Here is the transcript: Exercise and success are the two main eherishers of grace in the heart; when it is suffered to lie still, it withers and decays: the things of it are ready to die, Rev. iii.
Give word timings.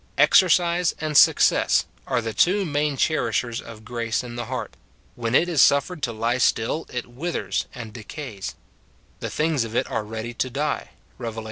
Exercise 0.17 0.95
and 0.99 1.15
success 1.15 1.85
are 2.07 2.21
the 2.23 2.33
two 2.33 2.65
main 2.65 2.97
eherishers 2.97 3.61
of 3.61 3.85
grace 3.85 4.23
in 4.23 4.35
the 4.35 4.45
heart; 4.45 4.75
when 5.13 5.35
it 5.35 5.47
is 5.47 5.61
suffered 5.61 6.01
to 6.01 6.11
lie 6.11 6.39
still, 6.39 6.87
it 6.91 7.05
withers 7.05 7.67
and 7.75 7.93
decays: 7.93 8.55
the 9.19 9.29
things 9.29 9.63
of 9.63 9.75
it 9.75 9.85
are 9.91 10.03
ready 10.03 10.33
to 10.33 10.49
die, 10.49 10.89
Rev. 11.19 11.37
iii. 11.37 11.39